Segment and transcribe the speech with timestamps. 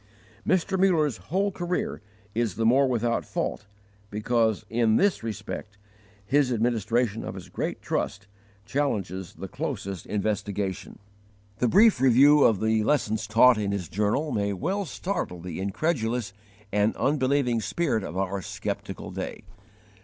[0.47, 0.79] Mr.
[0.79, 2.01] Muller's whole career
[2.33, 3.67] is the more without fault
[4.09, 5.77] because in this respect
[6.25, 8.25] his administration of his great trust
[8.65, 10.97] challenges the closest investigation.
[11.59, 16.33] The brief review of the lessons taught in his journal may well startle the incredulous
[16.71, 19.43] and unbelieving spirit of our skeptical day.